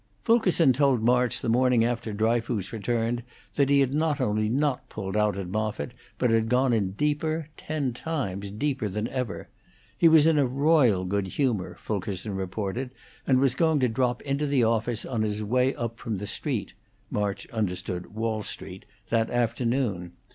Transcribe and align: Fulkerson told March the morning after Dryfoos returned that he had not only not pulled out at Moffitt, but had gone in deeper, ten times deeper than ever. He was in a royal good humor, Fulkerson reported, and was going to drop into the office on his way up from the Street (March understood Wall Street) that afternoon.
Fulkerson 0.23 0.73
told 0.73 1.03
March 1.03 1.41
the 1.41 1.47
morning 1.47 1.85
after 1.85 2.11
Dryfoos 2.11 2.71
returned 2.73 3.21
that 3.53 3.69
he 3.69 3.81
had 3.81 3.93
not 3.93 4.19
only 4.19 4.49
not 4.49 4.89
pulled 4.89 5.15
out 5.15 5.37
at 5.37 5.47
Moffitt, 5.47 5.91
but 6.17 6.31
had 6.31 6.49
gone 6.49 6.73
in 6.73 6.93
deeper, 6.93 7.49
ten 7.55 7.93
times 7.93 8.49
deeper 8.49 8.89
than 8.89 9.07
ever. 9.09 9.47
He 9.95 10.07
was 10.07 10.25
in 10.25 10.39
a 10.39 10.47
royal 10.47 11.05
good 11.05 11.27
humor, 11.27 11.77
Fulkerson 11.79 12.35
reported, 12.35 12.89
and 13.27 13.39
was 13.39 13.53
going 13.53 13.79
to 13.81 13.87
drop 13.87 14.23
into 14.23 14.47
the 14.47 14.63
office 14.63 15.05
on 15.05 15.21
his 15.21 15.43
way 15.43 15.75
up 15.75 15.99
from 15.99 16.17
the 16.17 16.25
Street 16.25 16.73
(March 17.11 17.45
understood 17.51 18.07
Wall 18.15 18.41
Street) 18.41 18.85
that 19.11 19.29
afternoon. 19.29 20.13